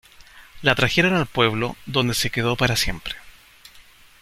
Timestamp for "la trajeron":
0.63-1.13